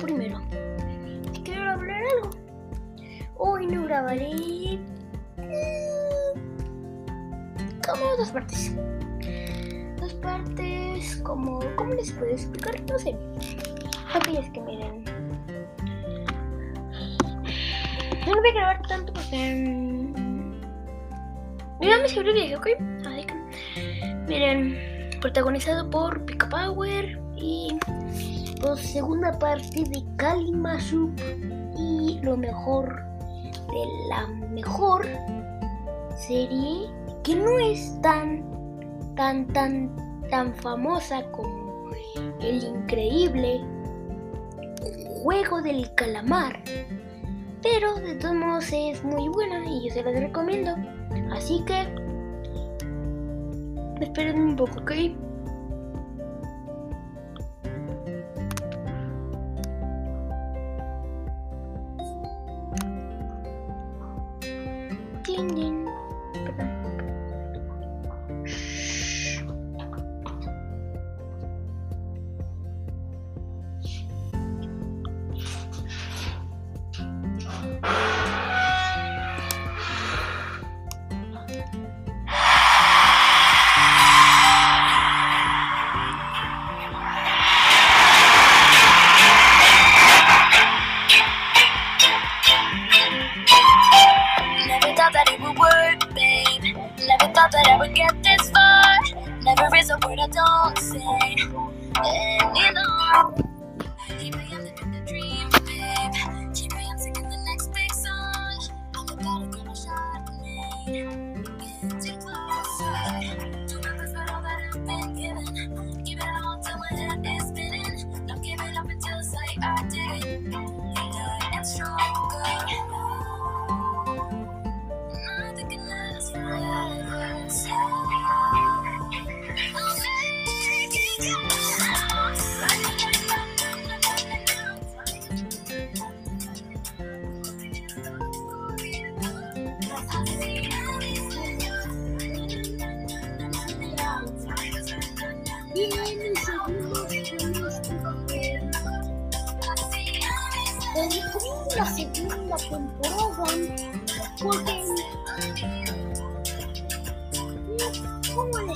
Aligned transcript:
primero. 0.00 0.40
Quiero 1.44 1.70
hablar 1.70 2.02
algo. 2.14 2.30
Hoy 3.36 3.66
no 3.66 3.84
grabaré 3.84 4.78
mm, 5.36 6.40
como 7.86 8.16
dos 8.16 8.30
partes. 8.30 8.74
Dos 9.98 10.14
partes 10.14 11.16
como... 11.22 11.60
¿Cómo 11.76 11.94
les 11.94 12.12
puedo 12.12 12.30
explicar? 12.30 12.80
No 12.88 12.98
sé. 12.98 13.16
Aquellas 14.14 14.50
que 14.50 14.60
miren. 14.60 15.04
No 18.26 18.36
voy 18.36 18.48
a 18.50 18.54
grabar 18.54 18.82
tanto 18.86 19.12
porque... 19.12 19.54
mm, 19.54 20.60
Mira 21.80 21.98
mi 22.02 22.08
sobrevivir, 22.08 22.56
¿ok? 22.56 22.64
Que... 22.64 23.34
Miren, 24.28 24.76
protagonizado 25.20 25.88
por 25.88 26.24
Pika 26.26 26.48
Power 26.48 27.18
y... 27.36 27.78
Pues, 28.60 28.80
segunda 28.80 29.38
parte 29.38 29.84
de 29.84 30.04
Kalima 30.16 30.78
Soup 30.80 31.18
y 31.78 32.20
lo 32.22 32.36
mejor 32.36 33.02
de 33.48 33.86
la 34.10 34.26
mejor 34.50 35.06
serie 36.14 36.90
que 37.22 37.36
no 37.36 37.58
es 37.58 37.98
tan 38.02 38.44
tan 39.16 39.46
tan 39.48 39.90
tan 40.28 40.54
famosa 40.56 41.22
como 41.30 41.90
el 42.42 42.62
increíble 42.62 43.64
juego 45.22 45.62
del 45.62 45.94
calamar. 45.94 46.62
Pero 47.62 47.94
de 47.94 48.14
todos 48.16 48.34
modos 48.34 48.70
es 48.72 49.02
muy 49.02 49.28
buena 49.28 49.64
y 49.66 49.88
yo 49.88 49.94
se 49.94 50.02
las 50.02 50.20
recomiendo. 50.20 50.76
Así 51.32 51.64
que 51.64 51.88
esperen 54.00 54.40
un 54.40 54.56
poco 54.56 54.80
ok 54.80 54.92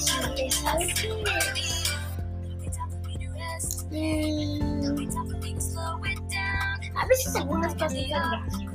¿Sabes 0.01 1.05
a 6.97 7.07
veces 7.07 7.37
algunas 7.37 7.77
dan 7.77 7.95
gracia, 8.09 8.71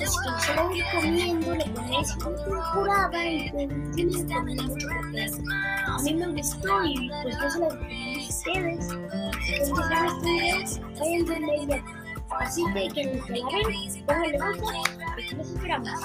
Es 0.00 0.16
que 0.16 0.30
se 0.40 0.54
lo 0.54 0.68
recomiendo, 0.68 1.54
le 1.54 1.64
pondré 1.66 2.04
segunda 2.04 2.44
temporada 2.44 3.26
y 3.26 3.50
pues 3.50 3.68
porque 3.92 4.32
a 4.32 5.98
mí 5.98 6.14
me 6.14 6.26
gustó 6.28 6.84
y 6.84 7.10
pues 7.22 7.36
yo 7.38 7.50
se 7.50 7.58
lo 7.58 7.68
recomiendo 7.68 8.20
a 8.20 8.26
ustedes. 8.26 8.88
Entonces 8.88 9.70
video, 9.72 10.80
vayan 10.98 11.28
leer. 11.40 11.82
Así 12.30 12.64
que 12.72 12.88
que 12.88 13.02
ven, 13.28 14.06
pónganle 14.06 14.38
gusta, 14.60 15.36
los 15.36 15.48
esperamos. 15.50 16.00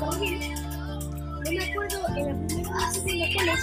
No, 0.00 0.08
me 1.50 1.62
acuerdo 1.62 1.98
en 2.16 2.24
la 2.26 2.34
primera 2.46 2.84
segunda 2.90 3.26
cuál 3.34 3.48
es. 3.48 3.62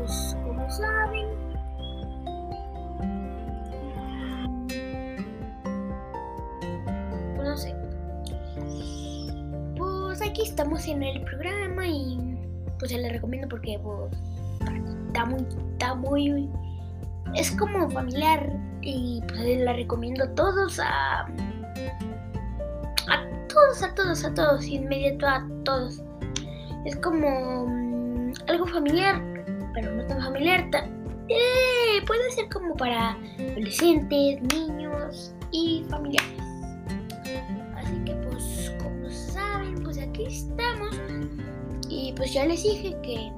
estamos 10.43 10.87
en 10.87 11.03
el 11.03 11.21
programa 11.23 11.87
y 11.87 12.17
pues 12.79 12.91
se 12.91 12.97
les 12.97 13.11
recomiendo 13.11 13.47
porque 13.47 13.79
pues 13.81 14.13
está 15.07 15.25
muy 15.25 15.45
está 15.73 15.95
muy 15.95 16.49
es 17.35 17.51
como 17.51 17.89
familiar 17.89 18.51
y 18.81 19.21
pues 19.27 19.59
la 19.59 19.73
recomiendo 19.73 20.23
a 20.25 20.35
todos 20.35 20.79
a 20.79 21.21
a 21.21 21.27
todos 23.47 23.83
a 23.83 23.93
todos 23.95 24.25
a 24.25 24.33
todos 24.33 24.65
inmediato 24.65 25.27
a 25.27 25.47
todos. 25.63 26.01
Es 26.85 26.95
como 26.97 27.65
mm, 27.67 28.33
algo 28.47 28.65
familiar 28.67 29.21
pero 29.73 29.91
no 29.95 30.05
tan 30.07 30.21
familiar 30.21 30.67
ta- 30.71 30.87
eh, 31.29 32.01
puede 32.07 32.29
ser 32.31 32.49
como 32.49 32.75
para 32.75 33.11
adolescentes 33.39 34.41
niños 34.53 35.33
y 35.51 35.85
familiares 35.89 36.40
aquí 40.11 40.25
estamos 40.25 40.99
y 41.89 42.13
pues 42.13 42.33
ya 42.33 42.45
les 42.45 42.63
dije 42.63 42.95
que 43.01 43.31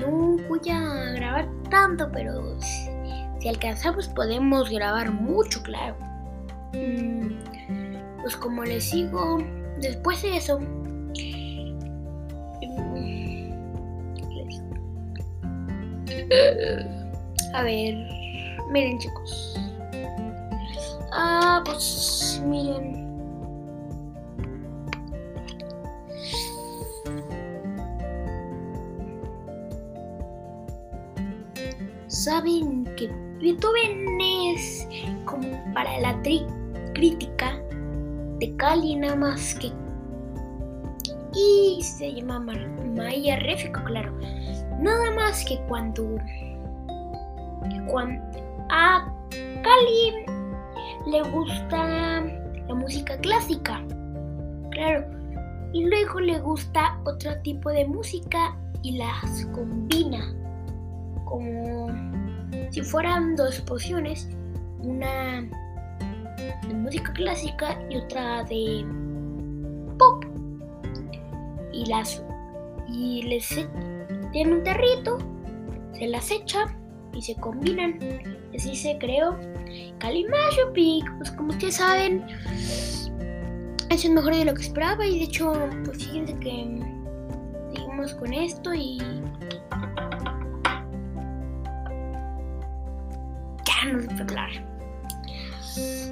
no 0.00 0.36
voy 0.48 0.60
a 0.70 1.12
grabar 1.12 1.48
tanto, 1.70 2.10
pero 2.12 2.58
si, 2.60 3.48
alcanzamos 3.48 4.08
podemos 4.08 4.68
grabar 4.68 5.10
mucho, 5.12 5.62
claro. 5.62 5.96
Mm, 6.74 7.30
Pues 8.22 8.36
como 8.36 8.64
les 8.64 8.90
digo, 8.92 9.38
después 9.80 10.22
de 10.22 10.36
eso... 10.36 10.60
mm. 10.60 10.90
A 17.54 17.62
ver, 17.64 17.94
miren 18.70 18.98
chicos. 18.98 19.58
Ah, 21.12 21.62
pues 21.64 22.40
miren. 22.46 22.99
Saben 32.30 32.84
que 32.96 33.10
Beethoven 33.40 34.20
es 34.20 34.86
como 35.24 35.48
para 35.74 35.98
la 35.98 36.16
crítica 36.94 37.60
de 38.38 38.54
Cali 38.54 38.94
nada 38.94 39.16
más 39.16 39.56
que 39.56 39.72
y 41.34 41.82
se 41.82 42.14
llama 42.14 42.38
Maya 42.38 43.34
Réfico, 43.40 43.80
claro. 43.82 44.12
Nada 44.78 45.10
más 45.16 45.44
que 45.44 45.58
cuando, 45.66 46.18
cuando 47.90 48.22
a 48.68 49.12
Cali 49.32 50.24
le 51.10 51.22
gusta 51.32 52.22
la 52.68 52.74
música 52.76 53.18
clásica, 53.18 53.84
claro, 54.70 55.04
y 55.72 55.84
luego 55.84 56.20
le 56.20 56.38
gusta 56.38 56.96
otro 57.04 57.32
tipo 57.42 57.70
de 57.70 57.86
música 57.86 58.56
y 58.84 58.98
las 58.98 59.46
combina 59.46 60.32
como 61.24 61.88
si 62.70 62.82
fueran 62.82 63.36
dos 63.36 63.60
pociones, 63.60 64.28
una 64.80 65.42
de 66.66 66.74
música 66.74 67.12
clásica 67.12 67.78
y 67.90 67.96
otra 67.96 68.44
de 68.44 68.84
pop. 69.98 70.24
Y 71.72 71.86
las 71.86 72.22
y 72.88 73.22
les 73.22 73.52
e, 73.52 73.68
tiene 74.32 74.54
un 74.54 74.64
territo, 74.64 75.18
se 75.92 76.08
las 76.08 76.30
echa 76.30 76.66
y 77.14 77.22
se 77.22 77.34
combinan. 77.36 77.98
Así 78.54 78.74
se 78.74 78.98
creó 78.98 79.38
Calimayo 79.98 80.72
Pic. 80.72 81.04
Pues 81.18 81.30
como 81.32 81.50
ustedes 81.50 81.76
saben, 81.76 82.26
es 83.90 84.04
el 84.04 84.12
mejor 84.12 84.34
de 84.34 84.44
lo 84.44 84.54
que 84.54 84.62
esperaba. 84.62 85.06
Y 85.06 85.18
de 85.18 85.24
hecho, 85.24 85.52
pues 85.84 85.98
fíjense 85.98 86.34
que 86.38 86.80
seguimos 87.74 88.14
con 88.14 88.32
esto 88.32 88.74
y 88.74 88.98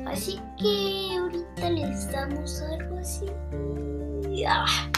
Así 0.07 0.41
que 0.59 1.17
ahorita 1.19 1.71
les 1.71 2.11
damos 2.11 2.63
algo 2.63 2.99
así. 2.99 3.27
Ah, 4.47 4.89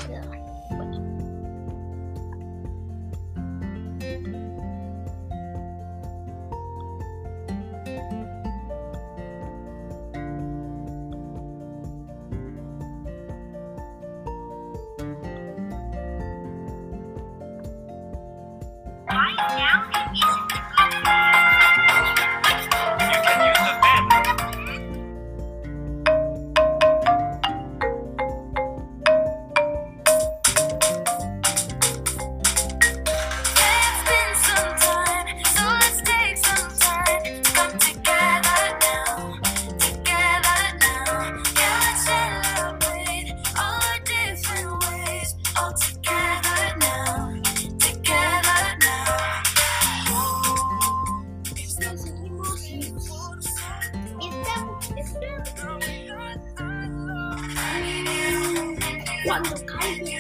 cuando 59.25 59.55
cae 59.67 60.19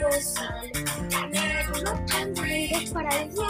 los 0.00 0.34
no 1.82 1.92
tengo 2.06 2.42
para 2.92 3.10
decir 3.16 3.44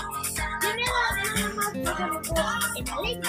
tiene 0.60 0.84
nada 0.84 1.50
más 1.54 1.70
que 1.72 1.78
los 1.80 2.28
en 2.76 2.84
la 2.86 2.96
ley 3.00 3.20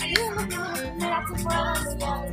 y 0.00 0.20
uno 0.20 0.42
que 0.48 0.56
me 0.98 1.06
la 1.10 1.24
temporada 1.24 1.94
ya 1.98 2.24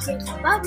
Es 0.00 0.28
una 0.28 0.60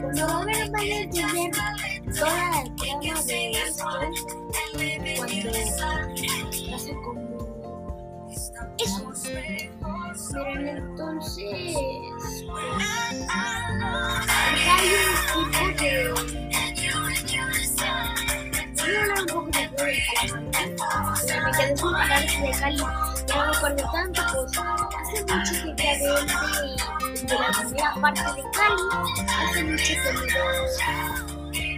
Cuando 0.00 0.26
va 0.26 0.40
a 0.40 0.44
ver 0.44 0.70
van 0.70 0.80
a 0.80 0.92
entender 0.92 1.62
toda 2.18 2.32
la 2.32 2.62
trama 2.76 3.22
de 3.22 3.50
esto, 3.52 3.84
cuando 6.14 6.70
pasa 6.70 6.92
como 7.02 7.22
eso. 8.78 9.02
Pero 10.32 10.78
entonces, 10.78 11.74
pues, 12.46 12.78
hay 14.68 14.88
un 15.36 15.50
tipo 15.50 15.66
de 15.82 15.92
un 19.12 19.26
poco 19.26 19.50
de 19.50 20.71
sin 21.68 21.76
palabras 21.76 22.42
de 22.42 22.50
Cali, 22.58 22.76
ya 22.76 23.36
no 23.36 23.42
me 23.44 23.56
acuerdo 23.56 23.82
tanto, 23.92 24.20
pues 24.32 24.58
hace 24.58 25.18
mucho 25.22 25.52
que 25.52 25.70
quedé 25.76 26.08
de, 26.08 26.24
de 27.26 27.34
la 27.38 27.48
primera 27.52 27.94
parte 28.00 28.20
de 28.20 28.42
Cali, 28.52 28.84
hace 29.28 29.60
mucho 29.64 29.92
que 29.94 30.10
veo 30.12 30.48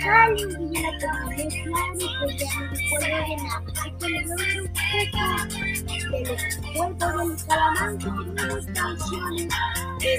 Cali, 0.01 0.43
y 0.43 0.73
ya 0.73 0.81
la 0.81 0.93
terminé 0.99 1.47
claro, 1.65 1.95
y 1.95 2.01
pues 2.19 2.33
ya 2.37 2.49
no 2.55 2.63
recuerdo 2.71 3.07
de 3.07 3.35
nada, 3.37 3.59
así 3.73 3.89
que 3.99 4.07
les 4.09 4.25
doy 4.29 4.53
un 4.59 4.69
poco 4.75 5.25
de 6.11 6.19
los 6.25 6.43
cuerpos 6.75 7.13
del 7.19 7.33
Salamanca, 7.39 8.09
que 8.11 8.23
tenemos 8.35 8.65
canciones 8.67 9.49
de 10.01 10.11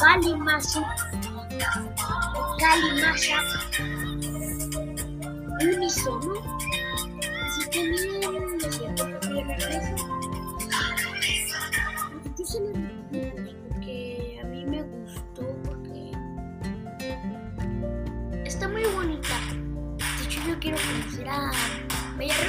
Cali 0.00 0.32
Masu, 0.34 0.82
Cali 2.58 2.90
Masha, 3.02 3.38
unísono. 5.60 6.75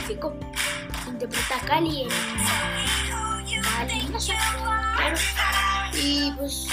Réfico. 0.08 0.34
Interpreta 1.06 1.56
a 1.58 1.60
Cali 1.66 2.04
en 2.04 2.10
Cali, 3.62 4.08
no 4.10 4.20
sé, 4.20 4.34
claro. 4.96 5.18
Y 5.94 6.32
pues 6.38 6.68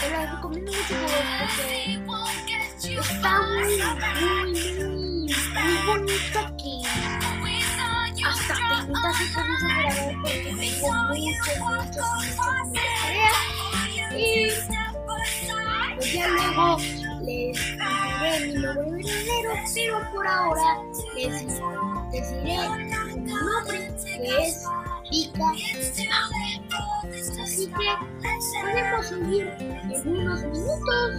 te 0.00 0.10
la 0.10 0.34
recomiendo 0.34 0.72
mucho 0.72 0.94
porque 1.06 2.98
está 2.98 3.42
muy, 3.42 3.78
muy, 4.20 4.52
muy, 4.82 5.76
bonita 5.86 6.52
que 6.56 6.82
hasta 8.24 8.54
preguntas 8.54 9.16
y 9.20 9.24
cosas 9.32 9.60
para 9.62 9.90
ver 9.94 10.16
porque 10.20 10.50
tengo 10.58 10.88
muchas, 11.04 11.58
muchas, 11.60 12.08
muchas 12.26 12.66
tareas. 12.72 13.36
Y 14.16 14.18
pues 15.06 16.12
ya 16.12 16.28
luego 16.28 16.76
les 17.22 17.56
diré 17.76 18.46
mi 18.46 18.52
nombre 18.54 18.90
verdadero, 18.92 19.52
pero 19.74 19.96
por 20.12 20.26
ahora 20.26 20.70
les 21.14 21.60
deciré 22.10 22.56
mi 23.14 23.32
nombre 23.32 23.78
que 24.04 24.46
es 24.46 24.64
Pica 25.10 25.52
Así 27.42 27.66
que 27.66 27.88
podemos 28.60 29.06
seguir 29.06 29.46
en 29.58 30.02
unos 30.06 30.42
minutos. 30.42 31.10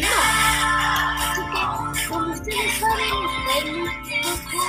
No. 0.00 0.14
Así 1.20 1.42
que, 1.52 1.62
como 2.08 2.32
ustedes 2.32 2.72
saben, 2.80 3.14
estoy 3.56 3.72
muy 3.72 3.94
poco. 4.50 4.62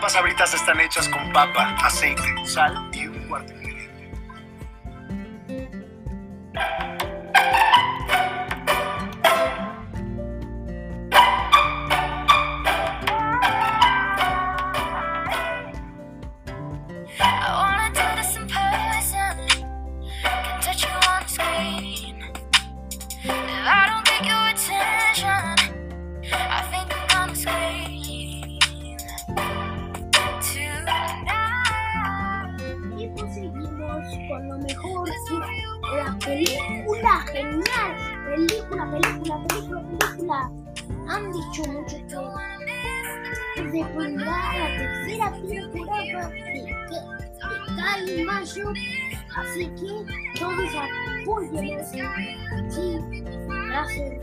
Ambas 0.06 0.14
sabritas 0.14 0.54
están 0.54 0.80
hechas 0.82 1.10
con 1.10 1.34
papa, 1.34 1.76
aceite, 1.82 2.22
sal 2.46 2.76
y 2.94 3.15
la 44.04 44.78
tercera 44.78 45.32
temporada 45.48 46.30
de, 46.30 46.40
de 46.42 47.00
Cali 47.76 48.24
Mayo. 48.24 48.74
Así 49.38 49.68
que 49.76 50.40
todos 50.40 50.76
apoyen. 51.22 51.86
Sí, 51.86 52.02
va 52.02 53.82
a 53.82 53.88
ser 53.88 54.20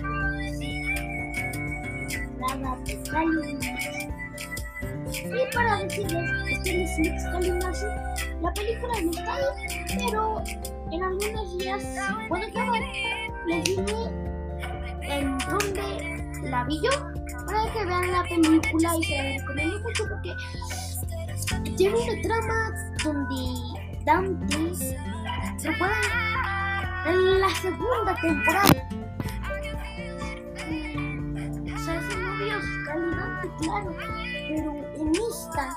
la 2.39 2.77
de 2.85 3.03
Cali 3.11 3.55
Mayo. 3.55 4.23
Y 5.13 5.55
para 5.55 5.83
decirles 5.83 6.31
que 6.63 6.73
Netflix 6.73 7.25
Calimazo, 7.25 7.87
la 8.41 8.53
película 8.53 8.93
no 9.03 9.11
está 9.11 9.35
ahí, 9.35 9.45
pero 9.97 10.43
en 10.91 11.03
algunos 11.03 11.59
días 11.59 11.85
puede 12.29 12.47
acabar. 12.47 12.83
Les 13.47 13.65
diré 13.65 14.11
en 15.03 15.39
dónde 15.39 16.51
la 16.51 16.65
vi 16.65 16.81
yo 16.83 17.22
para 17.53 17.73
que 17.73 17.85
vean 17.85 18.13
la 18.13 18.23
película 18.25 18.97
y 18.99 19.05
se 19.05 19.17
la 19.17 19.39
recomiendo 19.39 19.81
mucho 19.81 20.05
porque 20.09 20.35
tiene 21.77 21.95
una 21.97 22.23
trama 22.23 22.59
donde 23.05 23.41
Dante 24.05 24.75
se 24.75 25.73
puede 25.73 25.93
en 27.07 27.41
la 27.41 27.51
segunda 27.51 28.15
temporada. 28.21 28.89
mm, 30.97 31.67
Se 31.79 31.93
y 31.93 32.51
Dante, 32.87 33.49
claro 33.61 34.23
pero 34.49 34.73
en 34.97 35.13
esta, 35.31 35.77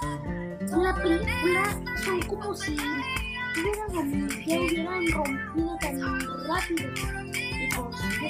en 0.59 0.83
la 0.83 0.95
película, 0.95 1.63
son 2.03 2.21
como 2.23 2.53
si 2.55 2.75
hubieran 3.57 4.29
ya 4.45 4.59
hubieran 4.59 5.07
rompido 5.11 5.77
tan 5.79 6.01
rápido. 6.47 6.89
Y 7.61 7.69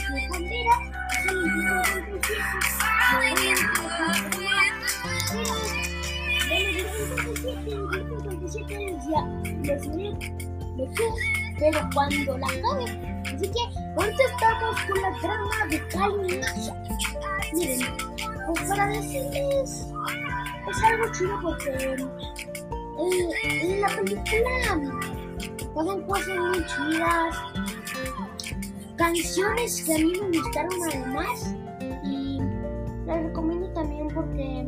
pero 11.60 11.80
cuando 11.94 12.38
la 12.38 12.48
acabe. 12.48 12.86
Así 13.26 13.52
que 13.52 13.60
ahorita 13.98 14.24
estamos 14.24 14.76
con 14.88 15.02
la 15.02 15.12
trama 15.20 15.68
de 15.70 15.88
Cali 15.90 16.42
Miren, 17.54 17.82
pues 18.48 18.70
para 18.70 18.88
decirles, 18.88 19.88
es 20.70 20.84
algo 20.84 21.12
chido 21.12 21.40
porque 21.42 21.72
eh, 21.72 23.34
en 23.44 23.82
la 23.82 23.88
película 23.88 24.80
pasan 25.74 26.02
cosas 26.04 26.38
muy 26.38 26.66
chidas, 26.66 27.36
canciones 29.00 29.82
que 29.84 29.96
a 29.96 29.98
mí 29.98 30.12
me 30.30 30.38
gustaron 30.40 30.72
además 30.92 31.56
y 32.04 32.38
las 33.06 33.24
recomiendo 33.24 33.72
también 33.72 34.10
porque 34.14 34.68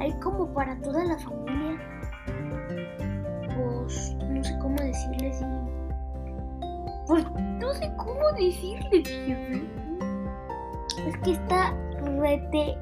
hay 0.00 0.12
como 0.18 0.52
para 0.52 0.76
toda 0.82 1.04
la 1.04 1.16
familia. 1.16 1.78
Pues 3.56 4.16
no 4.28 4.42
sé 4.42 4.58
cómo 4.60 4.76
decirles 4.82 5.40
y. 5.40 5.44
Pues 7.06 7.24
no 7.60 7.72
sé 7.72 7.92
cómo 7.96 8.32
decirles. 8.36 9.08
Es 11.06 11.16
que 11.22 11.32
está 11.32 11.72
rete. 12.18 12.76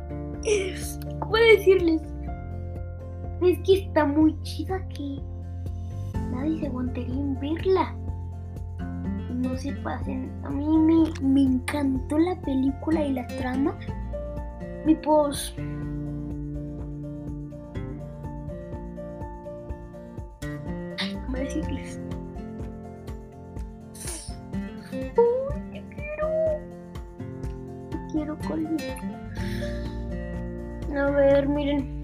¿Cómo 1.20 1.36
decirles? 1.36 2.00
Es 3.42 3.58
que 3.66 3.84
está 3.84 4.06
muy 4.06 4.40
chida 4.44 4.80
que 4.88 5.20
nadie 6.30 6.58
se 6.58 6.66
aguantaría 6.68 7.14
en 7.14 7.38
verla. 7.38 8.01
No 9.52 9.58
se 9.58 9.72
pasen. 9.72 10.32
A 10.44 10.48
mí 10.48 10.64
me, 10.78 11.12
me 11.20 11.42
encantó 11.42 12.16
la 12.16 12.34
película 12.40 13.04
y 13.04 13.12
la 13.12 13.26
trama. 13.26 13.76
Y 14.86 14.94
pues. 14.94 15.54
¿Cómo 21.26 21.36
decirles? 21.36 22.00
Uy, 24.90 25.12
te 25.70 25.84
quiero. 25.94 26.28
Te 27.90 27.98
quiero 28.10 28.38
conmigo. 28.48 28.78
A 30.96 31.10
ver, 31.10 31.46
miren. 31.46 32.01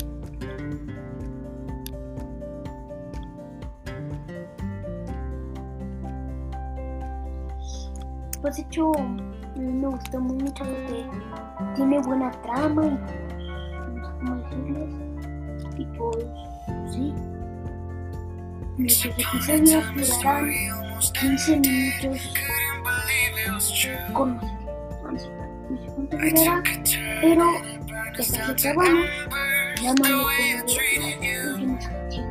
Pues 8.48 8.60
hecho, 8.60 8.92
me 9.56 9.86
gustó 9.88 10.20
mucho 10.20 10.64
porque 10.64 11.04
tiene 11.76 12.00
buena 12.00 12.30
trama 12.30 12.86
y 12.86 12.90
no 13.94 14.06
sé 14.06 14.12
cómo 14.14 14.36
decirles. 14.36 14.94
Y 15.76 15.84
pues, 15.84 16.16
sí. 16.90 17.14
Los 18.78 19.04
episodios 19.04 19.84
durarán 19.94 20.48
15 21.20 21.60
minutos 21.60 22.34
con 24.14 24.36
no 24.36 25.18
sé 25.18 25.28
no 25.68 25.76
sé 25.76 25.86
cuánto 25.94 26.16
durará, 26.16 26.62
pero 27.20 27.44
ya 27.86 28.12
casi 28.16 28.30
se 28.32 28.40
acabamos. 28.40 29.06
Ya 29.82 29.92
me 29.92 30.08
lo 30.08 30.22
pongo 30.22 30.30
la 30.30 31.52
última 31.52 31.78
canción. 31.78 32.28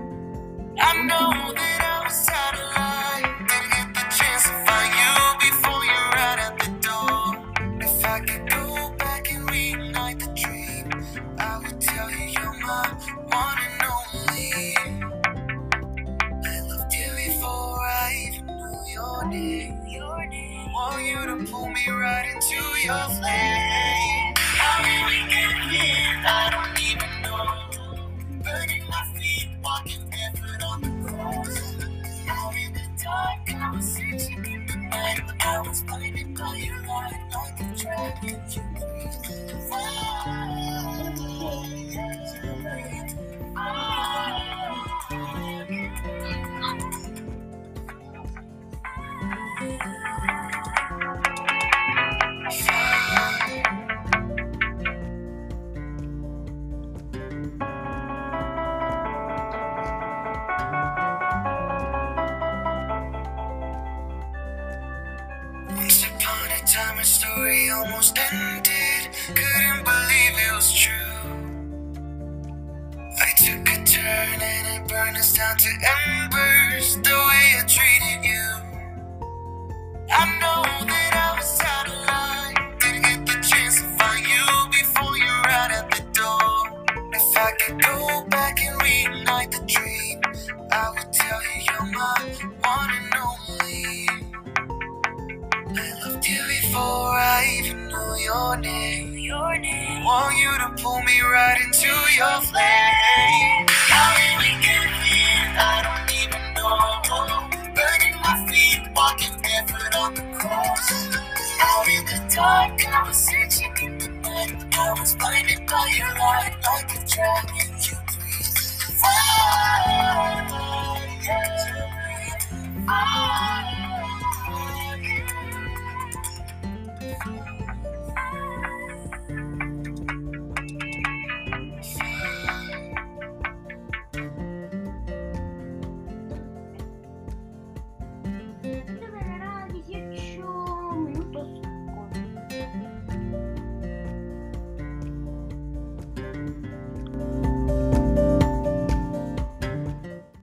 You 20.99 21.25
to 21.25 21.51
pull 21.51 21.69
me 21.69 21.89
right 21.89 22.25
into 22.33 22.55
your 22.85 23.03
flame. 23.19 23.96